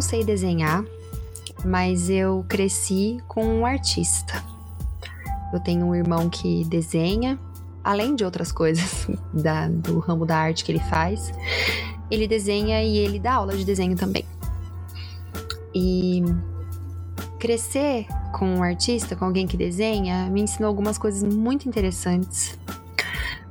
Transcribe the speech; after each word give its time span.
não 0.00 0.08
sei 0.08 0.24
desenhar, 0.24 0.82
mas 1.62 2.08
eu 2.08 2.42
cresci 2.48 3.18
com 3.28 3.44
um 3.44 3.66
artista. 3.66 4.42
Eu 5.52 5.60
tenho 5.60 5.84
um 5.84 5.94
irmão 5.94 6.30
que 6.30 6.64
desenha, 6.64 7.38
além 7.84 8.16
de 8.16 8.24
outras 8.24 8.50
coisas 8.50 9.06
da, 9.30 9.68
do 9.68 9.98
ramo 9.98 10.24
da 10.24 10.38
arte 10.38 10.64
que 10.64 10.72
ele 10.72 10.80
faz. 10.80 11.34
Ele 12.10 12.26
desenha 12.26 12.82
e 12.82 12.96
ele 12.96 13.18
dá 13.18 13.34
aula 13.34 13.54
de 13.54 13.62
desenho 13.62 13.94
também. 13.94 14.24
E 15.74 16.24
crescer 17.38 18.06
com 18.32 18.46
um 18.46 18.62
artista, 18.62 19.14
com 19.14 19.26
alguém 19.26 19.46
que 19.46 19.58
desenha, 19.58 20.30
me 20.30 20.40
ensinou 20.40 20.68
algumas 20.68 20.96
coisas 20.96 21.22
muito 21.22 21.68
interessantes. 21.68 22.58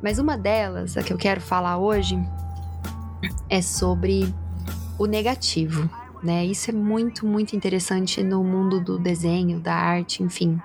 Mas 0.02 0.18
uma 0.18 0.36
delas, 0.36 0.98
a 0.98 1.04
que 1.04 1.14
eu 1.14 1.18
quero 1.18 1.42
falar 1.42 1.78
hoje, 1.78 2.20
é 3.48 3.62
sobre 3.62 4.34
o 4.98 5.06
negativo, 5.06 5.88
né? 6.24 6.46
Isso 6.46 6.70
é 6.70 6.74
muito, 6.74 7.26
muito 7.26 7.56
interessante 7.56 8.24
no 8.24 8.44
mundo 8.44 8.80
do 8.80 8.98
desenho, 8.98 9.60
da 9.60 9.74
arte, 9.74 10.24
enfim. 10.24 10.60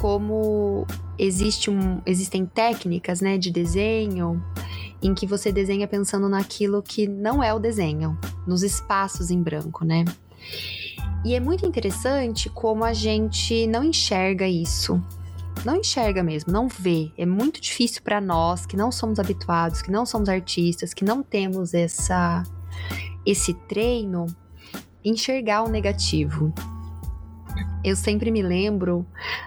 Como 0.00 0.86
existe 1.18 1.70
um, 1.70 2.00
existem 2.06 2.46
técnicas, 2.46 3.20
né, 3.20 3.38
de 3.38 3.50
desenho 3.50 4.42
em 5.02 5.14
que 5.14 5.26
você 5.26 5.52
desenha 5.52 5.86
pensando 5.86 6.28
naquilo 6.28 6.82
que 6.82 7.06
não 7.06 7.42
é 7.42 7.52
o 7.52 7.58
desenho, 7.58 8.18
nos 8.46 8.62
espaços 8.62 9.30
em 9.30 9.42
branco, 9.42 9.84
né? 9.84 10.04
E 11.24 11.34
é 11.34 11.40
muito 11.40 11.66
interessante 11.66 12.48
como 12.48 12.84
a 12.84 12.92
gente 12.92 13.66
não 13.66 13.84
enxerga 13.84 14.46
isso. 14.46 15.00
Não 15.64 15.76
enxerga 15.76 16.22
mesmo, 16.22 16.52
não 16.52 16.66
vê. 16.66 17.12
É 17.16 17.24
muito 17.24 17.60
difícil 17.60 18.02
para 18.02 18.20
nós 18.20 18.66
que 18.66 18.76
não 18.76 18.90
somos 18.90 19.20
habituados, 19.20 19.82
que 19.82 19.90
não 19.90 20.04
somos 20.04 20.28
artistas, 20.28 20.92
que 20.92 21.04
não 21.04 21.22
temos 21.22 21.74
essa 21.74 22.42
esse 23.24 23.54
treino 23.54 24.26
enxergar 25.04 25.62
o 25.62 25.68
negativo. 25.68 26.52
Eu 27.84 27.96
sempre 27.96 28.30
me 28.30 28.42
lembro 28.42 29.04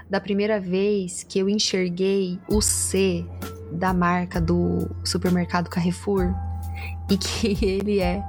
da 0.09 0.19
primeira 0.19 0.59
vez 0.59 1.23
que 1.23 1.39
eu 1.39 1.47
enxerguei 1.47 2.39
o 2.49 2.61
C 2.61 3.25
da 3.71 3.93
marca 3.93 4.41
do 4.41 4.89
supermercado 5.03 5.69
Carrefour 5.69 6.33
e 7.09 7.17
que 7.17 7.65
ele 7.65 7.99
é 7.99 8.23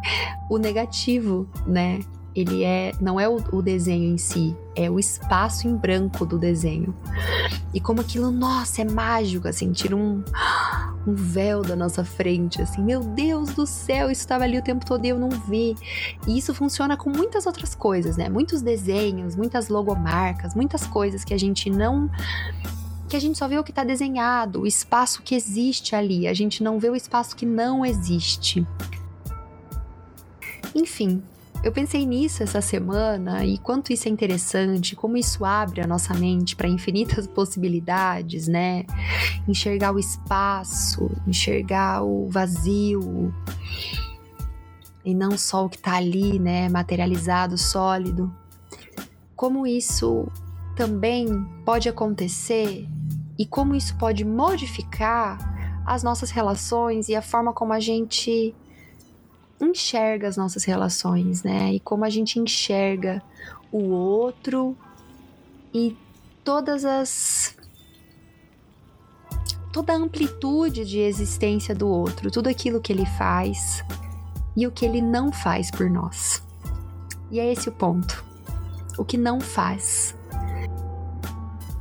o 0.49 0.59
negativo, 0.59 1.49
né? 1.67 2.01
ele 2.37 2.63
é 2.65 2.93
não 3.01 3.19
é 3.19 3.27
o, 3.27 3.37
o, 3.51 3.63
desenho 3.63 4.13
em 4.13 4.19
si, 4.19 4.55
é 4.77 4.91
o 4.91 5.01
espaço 5.01 5.67
em 5.67 5.75
branco 5.75 6.27
do 6.27 6.39
desenho. 6.39 6.95
E 7.73 7.81
como 7.81 8.03
aquilo, 8.03 8.31
nossa, 8.31 8.83
é 8.83 8.85
mágico, 8.85 9.49
assim, 9.49 9.73
tira 9.73 9.97
um, 9.97 10.23
um 11.07 11.15
véu 11.15 11.63
da 11.63 11.77
nossa 11.77 12.05
frente, 12.05 12.61
assim, 12.61 12.83
meu 12.83 13.01
Deus 13.01 13.51
do 13.51 13.67
céu, 13.67 14.11
isso 14.11 14.21
estava 14.21 14.45
ali 14.45 14.59
o 14.59 14.63
tempo 14.63 14.85
todo 14.85 15.05
e 15.05 15.09
eu 15.09 15.19
não 15.19 15.31
vi. 15.31 15.77
E 16.27 16.37
isso 16.37 16.53
funciona 16.53 16.97
com 16.97 17.09
muitas 17.11 17.47
outras 17.47 17.75
coisas, 17.75 18.17
né? 18.17 18.29
Muitos 18.29 18.61
desenhos, 18.61 19.37
muitas 19.37 19.69
logomarcas, 19.69 20.55
muitas 20.55 20.87
coisas 20.87 21.25
que 21.25 21.33
a 21.33 21.39
gente 21.39 21.71
não 21.71 22.11
que 23.09 23.15
a 23.17 23.21
gente 23.21 23.39
só 23.39 23.47
vê 23.47 23.57
o 23.57 23.63
que 23.63 23.71
está 23.71 23.85
desenhado, 23.85 24.63
o 24.63 24.67
espaço 24.67 25.23
que 25.23 25.37
existe 25.37 25.95
ali, 25.95 26.27
a 26.27 26.35
gente 26.35 26.61
não 26.61 26.81
vê 26.81 26.91
o 26.91 26.97
espaço 26.97 27.37
que 27.37 27.47
não 27.47 27.87
existe. 27.87 28.67
Enfim, 30.75 31.23
eu 31.67 31.73
pensei 31.73 32.07
nisso 32.07 32.45
essa 32.45 32.61
semana 32.61 33.45
e 33.45 33.59
quanto 33.59 33.93
isso 33.93 34.07
é 34.07 34.11
interessante, 34.11 34.95
como 34.95 35.17
isso 35.17 35.45
abre 35.45 35.81
a 35.81 35.87
nossa 35.87 36.15
mente 36.15 36.55
para 36.55 36.69
infinitas 36.69 37.27
possibilidades, 37.35 38.47
né? 38.47 38.85
Enxergar 39.49 39.93
o 39.93 39.99
espaço, 39.99 41.11
enxergar 41.27 42.05
o 42.05 42.29
vazio 42.31 43.35
e 45.05 45.13
não 45.13 45.37
só 45.37 45.65
o 45.65 45.69
que 45.69 45.75
está 45.75 45.97
ali, 45.97 46.39
né, 46.39 46.69
materializado, 46.69 47.59
sólido. 47.59 48.33
Como 49.35 49.67
isso 49.67 50.29
também 50.77 51.27
pode 51.65 51.89
acontecer 51.89 52.87
e 53.37 53.45
como 53.45 53.75
isso 53.75 53.97
pode 53.97 54.25
modificar 54.25 55.83
as 55.85 56.05
nossas 56.05 56.31
relações 56.31 57.09
e 57.09 57.17
a 57.17 57.23
forma 57.23 57.53
como 57.53 57.73
a 57.73 57.81
gente 57.81 58.55
enxerga 59.61 60.29
as 60.29 60.37
nossas 60.37 60.65
relações, 60.65 61.43
né? 61.43 61.75
E 61.75 61.81
como 61.81 62.05
a 62.05 62.11
gente 62.11 62.39
enxerga 62.39 63.23
o 63.73 63.85
outro 63.91 64.77
e 65.73 65.97
todas 66.45 66.85
as 66.85 67.57
toda 69.73 69.93
a 69.93 69.97
amplitude 69.97 70.87
de 70.87 71.01
existência 71.01 71.75
do 71.75 71.87
outro, 71.87 72.31
tudo 72.31 72.49
aquilo 72.49 72.81
que 72.81 72.91
ele 72.93 73.05
faz 73.05 73.85
e 74.57 74.67
o 74.67 74.71
que 74.71 74.87
ele 74.87 75.03
não 75.03 75.31
faz 75.31 75.71
por 75.71 75.91
nós. 75.91 76.43
E 77.31 77.39
é 77.39 77.53
esse 77.53 77.69
o 77.69 77.73
ponto. 77.73 78.25
O 78.97 79.05
que 79.05 79.19
não 79.19 79.39
faz. 79.39 80.15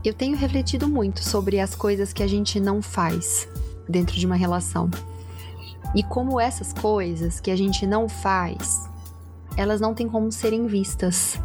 Eu 0.03 0.13
tenho 0.13 0.35
refletido 0.35 0.89
muito 0.89 1.23
sobre 1.23 1.59
as 1.59 1.73
coisas 1.73 2.11
que 2.11 2.21
a 2.21 2.27
gente 2.27 2.59
não 2.59 2.81
faz 2.81 3.47
dentro 3.87 4.15
de 4.15 4.25
uma 4.25 4.35
relação. 4.35 4.89
E 5.93 6.03
como 6.03 6.39
essas 6.39 6.73
coisas 6.73 7.39
que 7.39 7.51
a 7.51 7.55
gente 7.55 7.85
não 7.85 8.09
faz, 8.09 8.89
elas 9.57 9.79
não 9.79 9.93
têm 9.93 10.07
como 10.07 10.31
serem 10.31 10.67
vistas. 10.67 11.39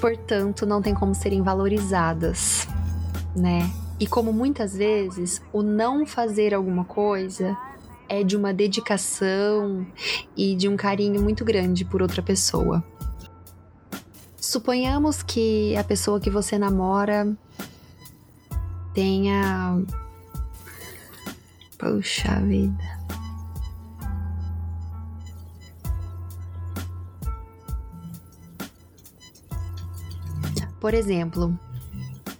Portanto, 0.00 0.66
não 0.66 0.80
tem 0.82 0.94
como 0.94 1.14
serem 1.14 1.42
valorizadas, 1.42 2.66
né? 3.36 3.70
E 4.00 4.06
como 4.06 4.32
muitas 4.32 4.76
vezes 4.76 5.40
o 5.52 5.62
não 5.62 6.04
fazer 6.04 6.54
alguma 6.54 6.84
coisa 6.84 7.56
é 8.08 8.22
de 8.22 8.36
uma 8.36 8.52
dedicação 8.52 9.86
e 10.36 10.56
de 10.56 10.68
um 10.68 10.76
carinho 10.76 11.22
muito 11.22 11.44
grande 11.44 11.84
por 11.84 12.02
outra 12.02 12.20
pessoa. 12.20 12.82
Suponhamos 14.36 15.22
que 15.22 15.76
a 15.76 15.84
pessoa 15.84 16.20
que 16.20 16.28
você 16.28 16.58
namora 16.58 17.34
tenha. 18.92 19.80
Poxa 21.78 22.40
vida. 22.40 22.91
Por 30.82 30.94
exemplo, 30.94 31.56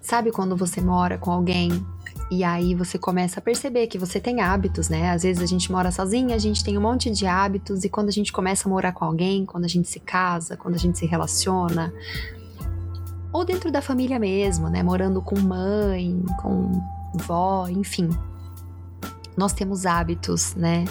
sabe 0.01 0.33
quando 0.33 0.57
você 0.57 0.81
mora 0.81 1.17
com 1.17 1.31
alguém 1.31 1.71
e 2.29 2.43
aí 2.43 2.75
você 2.75 2.99
começa 2.99 3.39
a 3.39 3.43
perceber 3.43 3.87
que 3.87 3.97
você 3.97 4.19
tem 4.19 4.41
hábitos, 4.41 4.89
né? 4.89 5.13
Às 5.13 5.23
vezes 5.23 5.41
a 5.41 5.47
gente 5.47 5.71
mora 5.71 5.93
sozinha, 5.93 6.35
a 6.35 6.39
gente 6.39 6.65
tem 6.65 6.77
um 6.77 6.81
monte 6.81 7.09
de 7.09 7.25
hábitos 7.25 7.85
e 7.85 7.89
quando 7.89 8.09
a 8.09 8.13
gente 8.13 8.33
começa 8.33 8.69
a 8.69 8.71
morar 8.71 8.91
com 8.91 9.05
alguém, 9.05 9.47
quando 9.47 9.65
a 9.65 9.69
gente 9.69 9.87
se 9.89 10.01
casa, 10.01 10.57
quando 10.57 10.75
a 10.75 10.79
gente 10.79 10.99
se 10.99 11.07
relaciona, 11.07 11.95
ou 13.33 13.45
dentro 13.45 13.71
da 13.71 13.81
família 13.81 14.19
mesmo, 14.19 14.69
né? 14.69 14.83
Morando 14.83 15.23
com 15.23 15.39
mãe, 15.39 16.21
com 16.43 16.83
vó, 17.15 17.69
enfim. 17.69 18.11
Nós 19.37 19.53
temos 19.53 19.87
hábitos, 19.87 20.57
né? 20.57 20.85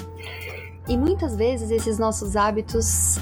E 0.88 0.96
muitas 0.96 1.36
vezes 1.36 1.70
esses 1.70 2.00
nossos 2.00 2.38
hábitos 2.38 3.20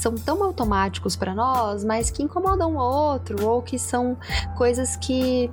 são 0.00 0.14
tão 0.14 0.42
automáticos 0.42 1.14
para 1.14 1.34
nós, 1.34 1.84
mas 1.84 2.10
que 2.10 2.22
incomodam 2.22 2.74
o 2.74 2.78
outro, 2.78 3.46
ou 3.46 3.60
que 3.60 3.78
são 3.78 4.16
coisas 4.56 4.96
que 4.96 5.50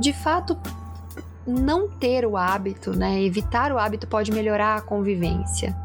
de 0.00 0.14
fato 0.14 0.56
não 1.46 1.88
ter 1.88 2.24
o 2.24 2.36
hábito, 2.38 2.96
né? 2.96 3.22
Evitar 3.22 3.70
o 3.70 3.78
hábito 3.78 4.06
pode 4.06 4.32
melhorar 4.32 4.76
a 4.76 4.80
convivência. 4.80 5.76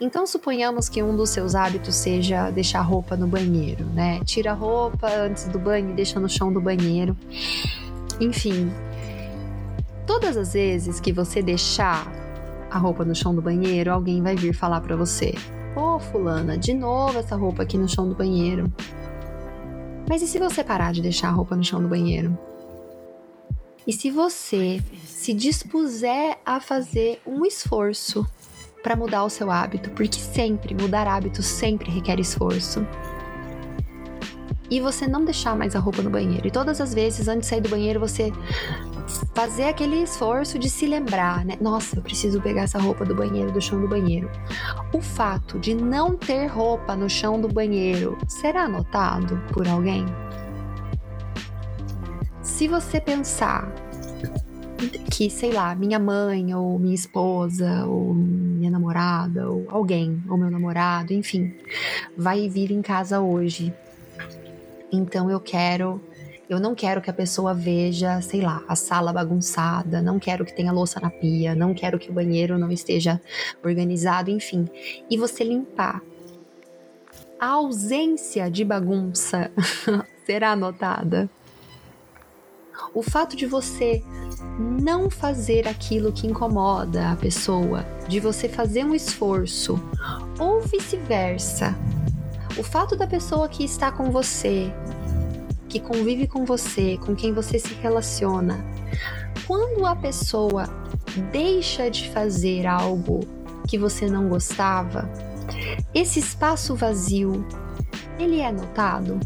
Então, 0.00 0.26
suponhamos 0.26 0.88
que 0.88 1.02
um 1.02 1.14
dos 1.14 1.28
seus 1.28 1.54
hábitos 1.54 1.94
seja 1.94 2.50
deixar 2.50 2.80
roupa 2.80 3.16
no 3.16 3.26
banheiro, 3.26 3.84
né? 3.84 4.20
Tira 4.24 4.52
a 4.52 4.54
roupa 4.54 5.06
antes 5.08 5.46
do 5.48 5.58
banho 5.58 5.90
e 5.90 5.92
deixa 5.92 6.18
no 6.18 6.28
chão 6.28 6.50
do 6.50 6.58
banheiro. 6.58 7.14
Enfim, 8.18 8.72
todas 10.06 10.38
as 10.38 10.54
vezes 10.54 11.00
que 11.00 11.12
você 11.12 11.42
deixar 11.42 12.10
a 12.70 12.78
roupa 12.78 13.04
no 13.04 13.14
chão 13.14 13.34
do 13.34 13.42
banheiro, 13.42 13.92
alguém 13.92 14.22
vai 14.22 14.34
vir 14.34 14.54
falar 14.54 14.80
para 14.80 14.96
você: 14.96 15.34
Ô, 15.76 15.96
oh, 15.96 15.98
Fulana, 15.98 16.56
de 16.56 16.72
novo 16.72 17.18
essa 17.18 17.36
roupa 17.36 17.62
aqui 17.62 17.76
no 17.76 17.88
chão 17.88 18.08
do 18.08 18.14
banheiro. 18.14 18.72
Mas 20.08 20.22
e 20.22 20.26
se 20.26 20.38
você 20.38 20.64
parar 20.64 20.92
de 20.92 21.02
deixar 21.02 21.28
a 21.28 21.32
roupa 21.32 21.54
no 21.54 21.62
chão 21.62 21.80
do 21.80 21.88
banheiro? 21.88 22.36
E 23.86 23.92
se 23.92 24.10
você 24.10 24.82
se 25.04 25.34
dispuser 25.34 26.38
a 26.44 26.58
fazer 26.58 27.20
um 27.26 27.44
esforço 27.44 28.26
para 28.82 28.96
mudar 28.96 29.24
o 29.24 29.30
seu 29.30 29.50
hábito, 29.50 29.90
porque 29.90 30.18
sempre 30.18 30.74
mudar 30.74 31.06
hábitos 31.06 31.46
sempre 31.46 31.90
requer 31.90 32.18
esforço. 32.18 32.86
E 34.70 34.80
você 34.80 35.06
não 35.06 35.24
deixar 35.24 35.56
mais 35.56 35.74
a 35.74 35.80
roupa 35.80 36.00
no 36.00 36.10
banheiro. 36.10 36.46
E 36.46 36.50
todas 36.50 36.80
as 36.80 36.94
vezes 36.94 37.26
antes 37.26 37.42
de 37.42 37.46
sair 37.46 37.60
do 37.60 37.68
banheiro 37.68 37.98
você 37.98 38.32
fazer 39.34 39.64
aquele 39.64 40.02
esforço 40.02 40.58
de 40.58 40.70
se 40.70 40.86
lembrar, 40.86 41.44
né? 41.44 41.56
Nossa, 41.60 41.96
eu 41.96 42.02
preciso 42.02 42.40
pegar 42.40 42.62
essa 42.62 42.78
roupa 42.78 43.04
do 43.04 43.14
banheiro, 43.14 43.50
do 43.50 43.60
chão 43.60 43.80
do 43.80 43.88
banheiro. 43.88 44.30
O 44.92 45.00
fato 45.00 45.58
de 45.58 45.74
não 45.74 46.16
ter 46.16 46.46
roupa 46.46 46.94
no 46.94 47.10
chão 47.10 47.40
do 47.40 47.48
banheiro 47.48 48.16
será 48.28 48.68
notado 48.68 49.42
por 49.52 49.66
alguém? 49.66 50.06
Se 52.42 52.68
você 52.68 53.00
pensar 53.00 53.72
que, 55.10 55.28
sei 55.28 55.52
lá, 55.52 55.74
minha 55.74 55.98
mãe, 55.98 56.54
ou 56.54 56.78
minha 56.78 56.94
esposa, 56.94 57.86
ou 57.86 58.14
minha 58.14 58.70
namorada, 58.70 59.50
ou 59.50 59.66
alguém, 59.68 60.22
ou 60.28 60.36
meu 60.36 60.50
namorado, 60.50 61.12
enfim, 61.12 61.54
vai 62.16 62.48
vir 62.48 62.70
em 62.70 62.82
casa 62.82 63.20
hoje. 63.20 63.72
Então 64.92 65.30
eu 65.30 65.40
quero. 65.40 66.00
Eu 66.48 66.58
não 66.58 66.74
quero 66.74 67.00
que 67.00 67.08
a 67.08 67.12
pessoa 67.12 67.54
veja, 67.54 68.20
sei 68.20 68.40
lá, 68.40 68.64
a 68.66 68.74
sala 68.74 69.12
bagunçada, 69.12 70.02
não 70.02 70.18
quero 70.18 70.44
que 70.44 70.52
tenha 70.52 70.72
louça 70.72 70.98
na 70.98 71.08
pia, 71.08 71.54
não 71.54 71.72
quero 71.72 71.96
que 71.96 72.10
o 72.10 72.12
banheiro 72.12 72.58
não 72.58 72.72
esteja 72.72 73.20
organizado, 73.62 74.30
enfim. 74.30 74.68
E 75.08 75.16
você 75.16 75.44
limpar. 75.44 76.02
A 77.38 77.46
ausência 77.50 78.50
de 78.50 78.64
bagunça 78.64 79.50
será 80.26 80.56
notada 80.56 81.30
o 82.94 83.02
fato 83.02 83.36
de 83.36 83.46
você 83.46 84.02
não 84.58 85.08
fazer 85.08 85.66
aquilo 85.66 86.12
que 86.12 86.26
incomoda 86.26 87.10
a 87.10 87.16
pessoa, 87.16 87.84
de 88.08 88.20
você 88.20 88.48
fazer 88.48 88.84
um 88.84 88.94
esforço, 88.94 89.80
ou 90.38 90.60
vice-versa. 90.60 91.76
O 92.58 92.62
fato 92.62 92.96
da 92.96 93.06
pessoa 93.06 93.48
que 93.48 93.64
está 93.64 93.90
com 93.90 94.10
você, 94.10 94.72
que 95.68 95.80
convive 95.80 96.26
com 96.26 96.44
você, 96.44 96.98
com 96.98 97.14
quem 97.14 97.32
você 97.32 97.58
se 97.58 97.74
relaciona, 97.74 98.64
quando 99.46 99.86
a 99.86 99.94
pessoa 99.96 100.64
deixa 101.32 101.90
de 101.90 102.10
fazer 102.10 102.66
algo 102.66 103.20
que 103.66 103.78
você 103.78 104.06
não 104.06 104.28
gostava, 104.28 105.08
esse 105.94 106.18
espaço 106.18 106.74
vazio, 106.74 107.46
ele 108.18 108.40
é 108.40 108.52
notado? 108.52 109.18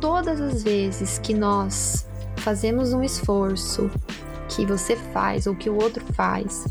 Todas 0.00 0.40
as 0.40 0.62
vezes 0.62 1.18
que 1.18 1.34
nós 1.34 2.06
fazemos 2.36 2.92
um 2.92 3.02
esforço 3.02 3.90
que 4.48 4.66
você 4.66 4.96
faz 4.96 5.46
ou 5.46 5.54
que 5.54 5.70
o 5.70 5.80
outro 5.80 6.04
faz, 6.14 6.66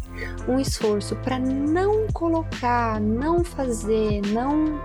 um 0.48 0.60
esforço 0.60 1.16
para 1.18 1.40
não 1.40 2.08
colocar, 2.08 3.00
não 3.00 3.44
fazer, 3.44 4.22
não 4.28 4.80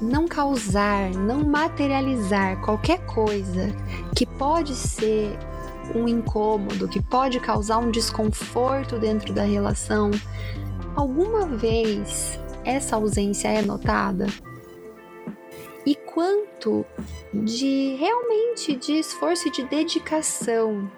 não 0.00 0.28
causar, 0.28 1.10
não 1.10 1.42
materializar 1.42 2.60
qualquer 2.60 3.04
coisa 3.06 3.68
que 4.14 4.24
pode 4.24 4.72
ser 4.74 5.36
um 5.94 6.06
incômodo, 6.06 6.86
que 6.86 7.02
pode 7.02 7.40
causar 7.40 7.78
um 7.78 7.90
desconforto 7.90 8.98
dentro 8.98 9.32
da 9.32 9.42
relação, 9.42 10.10
alguma 10.94 11.46
vez 11.46 12.38
essa 12.64 12.96
ausência 12.96 13.48
é 13.48 13.62
notada? 13.62 14.26
E 15.88 15.94
quanto 15.94 16.84
de 17.32 17.94
realmente 17.94 18.76
de 18.76 18.98
esforço 18.98 19.48
e 19.48 19.50
de 19.50 19.64
dedicação 19.64 20.90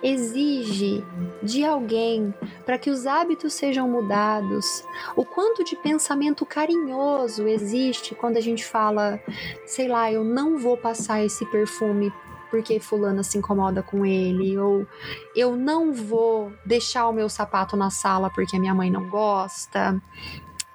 exige 0.00 1.04
de 1.42 1.64
alguém 1.64 2.32
para 2.64 2.78
que 2.78 2.88
os 2.88 3.08
hábitos 3.08 3.54
sejam 3.54 3.88
mudados, 3.88 4.84
o 5.16 5.24
quanto 5.24 5.64
de 5.64 5.74
pensamento 5.74 6.46
carinhoso 6.46 7.48
existe 7.48 8.14
quando 8.14 8.36
a 8.36 8.40
gente 8.40 8.64
fala, 8.64 9.20
sei 9.66 9.88
lá, 9.88 10.12
eu 10.12 10.22
não 10.22 10.56
vou 10.56 10.76
passar 10.76 11.24
esse 11.24 11.44
perfume 11.46 12.12
porque 12.48 12.78
fulana 12.78 13.24
se 13.24 13.36
incomoda 13.36 13.82
com 13.82 14.06
ele, 14.06 14.56
ou 14.56 14.86
eu 15.34 15.56
não 15.56 15.92
vou 15.92 16.52
deixar 16.64 17.08
o 17.08 17.12
meu 17.12 17.28
sapato 17.28 17.76
na 17.76 17.90
sala 17.90 18.30
porque 18.30 18.56
a 18.56 18.60
minha 18.60 18.74
mãe 18.74 18.92
não 18.92 19.08
gosta, 19.08 20.00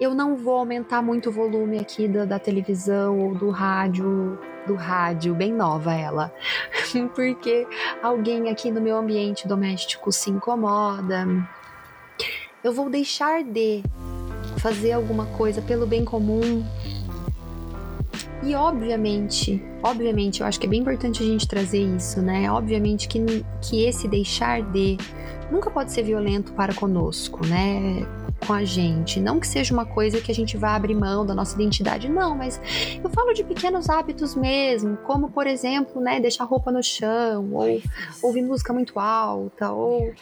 eu 0.01 0.15
não 0.15 0.36
vou 0.36 0.56
aumentar 0.56 1.00
muito 1.03 1.30
o 1.30 1.31
volume 1.31 1.77
aqui 1.77 2.07
da, 2.07 2.25
da 2.25 2.39
televisão 2.39 3.19
ou 3.19 3.36
do 3.36 3.51
rádio, 3.51 4.36
do 4.65 4.74
rádio, 4.74 5.36
bem 5.36 5.53
nova 5.53 5.94
ela, 5.94 6.33
porque 7.13 7.68
alguém 8.01 8.50
aqui 8.50 8.71
no 8.71 8.81
meu 8.81 8.98
ambiente 8.98 9.48
doméstico 9.48 10.12
se 10.12 10.31
incomoda. 10.31 11.27
Eu 12.63 12.74
vou 12.74 12.89
deixar 12.89 13.44
de 13.44 13.83
fazer 14.57 14.94
alguma 14.94 15.27
coisa 15.27 15.62
pelo 15.62 15.86
bem 15.86 16.03
comum. 16.03 16.65
E 18.42 18.56
obviamente, 18.56 19.63
obviamente, 19.83 20.42
eu 20.42 20.48
acho 20.48 20.59
que 20.59 20.65
é 20.65 20.69
bem 20.69 20.81
importante 20.81 21.21
a 21.21 21.25
gente 21.25 21.48
trazer 21.48 21.80
isso, 21.80 22.24
né? 22.24 22.51
Obviamente 22.51 23.07
que, 23.07 23.45
que 23.62 23.86
esse 23.86 24.07
deixar 24.07 24.63
de 24.63 24.98
nunca 25.51 25.69
pode 25.69 25.92
ser 25.92 26.01
violento 26.01 26.53
para 26.53 26.74
conosco, 26.74 27.45
né? 27.45 28.03
Com 28.46 28.54
a 28.54 28.64
gente. 28.64 29.20
Não 29.20 29.40
que 29.40 29.48
seja 29.48 29.74
uma 29.74 29.86
coisa 29.86 30.20
que 30.20 30.32
a 30.32 30.36
gente 30.36 30.58
vá 30.58 30.76
abrir 30.76 30.96
mão 30.96 31.26
da 31.26 31.34
nossa 31.34 31.56
identidade, 31.56 32.10
não, 32.10 32.36
mas 32.36 32.60
eu 33.04 33.10
falo 33.10 33.34
de 33.34 33.44
pequenos 33.44 33.90
hábitos 33.90 34.36
mesmo, 34.36 34.98
como 34.98 35.32
por 35.32 35.48
exemplo, 35.48 36.02
né, 36.02 36.20
deixar 36.20 36.44
roupa 36.46 36.72
no 36.72 36.84
chão, 36.84 37.50
ou 37.54 37.82
ouvir 38.22 38.42
música 38.42 38.74
muito 38.74 39.00
alta, 39.00 39.72
ou 39.72 40.14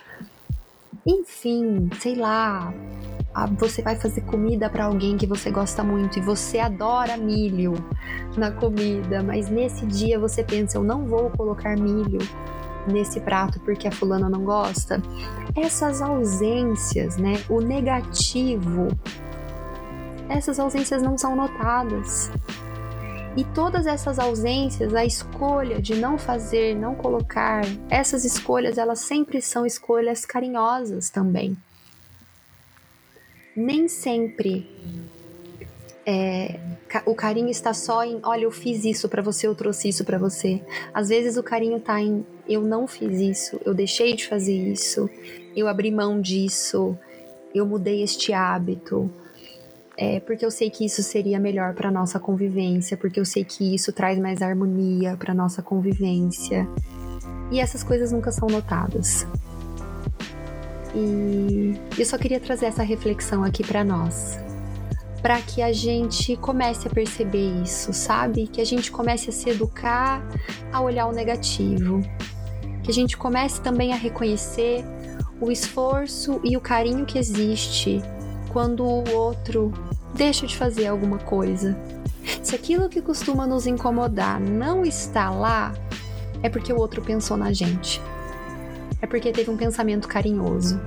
enfim, 1.06 1.90
sei 2.00 2.16
lá, 2.16 2.74
você 3.58 3.82
vai 3.82 3.96
fazer 3.96 4.22
comida 4.22 4.70
para 4.70 4.86
alguém 4.86 5.18
que 5.18 5.26
você 5.26 5.50
gosta 5.50 5.84
muito 5.84 6.20
e 6.20 6.22
você 6.22 6.60
adora 6.60 7.16
milho 7.16 7.74
na 8.36 8.52
comida, 8.52 9.24
mas 9.24 9.50
nesse 9.50 9.86
dia 9.86 10.20
você 10.20 10.44
pensa, 10.44 10.78
eu 10.78 10.84
não 10.84 11.06
vou 11.06 11.30
colocar 11.32 11.76
milho 11.78 12.20
nesse 12.90 13.20
prato 13.20 13.60
porque 13.62 13.88
a 13.88 13.92
fulana 13.92 14.30
não 14.30 14.44
gosta. 14.44 15.02
Essas 15.56 16.02
ausências, 16.02 17.18
né? 17.18 17.42
O 17.50 17.62
negativo, 17.62 18.88
essas 20.28 20.60
ausências 20.60 21.02
não 21.02 21.18
são 21.18 21.36
notadas. 21.36 22.32
E 23.38 23.44
todas 23.44 23.86
essas 23.86 24.20
ausências, 24.20 24.94
a 24.94 25.06
escolha 25.06 25.82
de 25.82 25.96
não 25.96 26.18
fazer, 26.18 26.76
não 26.76 26.96
colocar, 26.96 27.62
essas 27.90 28.26
escolhas, 28.26 28.78
elas 28.78 29.00
sempre 29.00 29.42
são 29.42 29.66
escolhas 29.66 30.26
carinhosas 30.26 31.10
também. 31.10 31.56
Nem 33.56 33.88
sempre 33.88 34.68
é, 36.06 36.60
o 37.06 37.14
carinho 37.14 37.50
está 37.50 37.72
só 37.72 38.04
em, 38.04 38.20
olha, 38.24 38.46
eu 38.46 38.52
fiz 38.52 38.84
isso 38.84 39.08
para 39.08 39.22
você, 39.22 39.46
eu 39.46 39.54
trouxe 39.54 39.90
isso 39.90 40.04
para 40.04 40.18
você. 40.18 40.60
Às 40.92 41.10
vezes 41.10 41.38
o 41.38 41.44
carinho 41.44 41.78
está 41.78 42.02
em, 42.02 42.26
eu 42.50 42.62
não 42.62 42.88
fiz 42.88 43.20
isso, 43.20 43.62
eu 43.64 43.74
deixei 43.74 44.16
de 44.16 44.28
fazer 44.28 44.58
isso, 44.58 45.08
eu 45.56 45.68
abri 45.68 45.92
mão 45.92 46.20
disso, 46.20 46.98
eu 47.54 47.66
mudei 47.66 48.02
este 48.02 48.34
hábito. 48.34 49.10
É, 50.02 50.22
porque 50.22 50.46
eu 50.46 50.50
sei 50.50 50.70
que 50.70 50.86
isso 50.86 51.04
seria 51.04 51.38
melhor 51.38 51.74
para 51.74 51.92
nossa 51.92 52.20
convivência, 52.20 52.96
porque 52.96 53.20
eu 53.20 53.26
sei 53.26 53.44
que 53.44 53.76
isso 53.76 53.92
traz 53.92 54.18
mais 54.18 54.42
harmonia 54.42 55.18
para 55.18 55.34
nossa 55.34 55.62
convivência. 55.62 56.66
E 57.52 57.60
essas 57.60 57.84
coisas 57.84 58.12
nunca 58.12 58.32
são 58.32 58.48
notadas. 58.48 59.28
E 60.96 61.74
eu 61.98 62.06
só 62.06 62.18
queria 62.18 62.40
trazer 62.40 62.68
essa 62.68 62.82
reflexão 62.82 63.44
aqui 63.44 63.62
para 63.62 63.84
nós 63.84 64.40
para 65.22 65.42
que 65.42 65.62
a 65.62 65.72
gente 65.72 66.36
comece 66.38 66.88
a 66.88 66.92
perceber 66.92 67.62
isso, 67.62 67.94
sabe? 67.94 68.48
Que 68.48 68.62
a 68.62 68.66
gente 68.66 68.92
comece 68.92 69.30
a 69.30 69.34
se 69.34 69.50
educar 69.50 70.26
a 70.72 70.82
olhar 70.82 71.08
o 71.08 71.12
negativo. 71.12 72.02
Que 72.90 72.92
a 72.92 72.96
gente 72.96 73.16
comece 73.16 73.62
também 73.62 73.94
a 73.94 73.96
reconhecer 73.96 74.84
o 75.40 75.52
esforço 75.52 76.42
e 76.44 76.58
o 76.58 76.60
carinho 76.60 77.06
que 77.06 77.20
existe 77.20 78.02
quando 78.52 78.84
o 78.84 79.08
outro 79.14 79.72
deixa 80.16 80.48
de 80.48 80.58
fazer 80.58 80.88
alguma 80.88 81.20
coisa. 81.20 81.78
Se 82.42 82.56
aquilo 82.56 82.90
que 82.90 83.00
costuma 83.00 83.46
nos 83.46 83.68
incomodar 83.68 84.42
não 84.42 84.84
está 84.84 85.30
lá, 85.30 85.72
é 86.42 86.50
porque 86.50 86.74
o 86.74 86.78
outro 86.80 87.00
pensou 87.04 87.38
na 87.38 87.54
gente. 87.54 88.02
É 89.00 89.06
porque 89.06 89.32
teve 89.32 89.52
um 89.52 89.58
pensamento 89.58 90.08
carinhoso. 90.08 90.82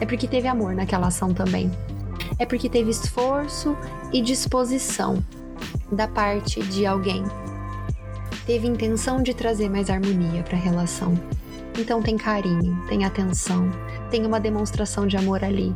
É 0.00 0.06
porque 0.06 0.28
teve 0.28 0.46
amor 0.46 0.76
naquela 0.76 1.08
ação 1.08 1.34
também 1.34 1.68
é 2.38 2.46
porque 2.46 2.68
teve 2.68 2.90
esforço 2.90 3.76
e 4.12 4.22
disposição 4.22 5.22
da 5.90 6.06
parte 6.06 6.62
de 6.62 6.86
alguém. 6.86 7.24
Teve 8.46 8.66
intenção 8.66 9.22
de 9.22 9.34
trazer 9.34 9.68
mais 9.68 9.90
harmonia 9.90 10.42
para 10.42 10.56
a 10.56 10.60
relação. 10.60 11.18
Então 11.78 12.02
tem 12.02 12.16
carinho, 12.16 12.84
tem 12.88 13.04
atenção, 13.04 13.70
tem 14.10 14.26
uma 14.26 14.40
demonstração 14.40 15.06
de 15.06 15.16
amor 15.16 15.44
ali, 15.44 15.74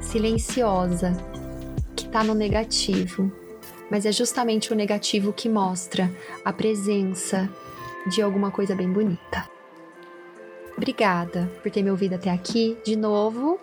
silenciosa, 0.00 1.12
que 1.94 2.06
está 2.06 2.24
no 2.24 2.34
negativo. 2.34 3.30
Mas 3.90 4.04
é 4.04 4.12
justamente 4.12 4.72
o 4.72 4.76
negativo 4.76 5.32
que 5.32 5.48
mostra 5.48 6.10
a 6.44 6.52
presença 6.52 7.48
de 8.06 8.20
alguma 8.20 8.50
coisa 8.50 8.74
bem 8.74 8.92
bonita. 8.92 9.48
Obrigada 10.76 11.50
por 11.62 11.70
ter 11.70 11.82
me 11.82 11.90
ouvido 11.90 12.14
até 12.14 12.30
aqui. 12.30 12.76
De 12.84 12.96
novo, 12.96 13.58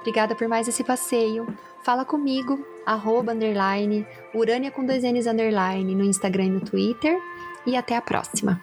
Obrigada 0.00 0.34
por 0.34 0.48
mais 0.48 0.68
esse 0.68 0.84
passeio. 0.84 1.46
Fala 1.82 2.04
comigo, 2.04 2.64
arroba, 2.86 3.32
underline, 3.32 4.06
Urânia 4.34 4.70
com 4.70 4.84
dois 4.84 5.02
N's, 5.02 5.26
underline, 5.26 5.94
no 5.94 6.04
Instagram 6.04 6.44
e 6.44 6.50
no 6.50 6.60
Twitter. 6.60 7.18
E 7.66 7.76
até 7.76 7.96
a 7.96 8.02
próxima. 8.02 8.60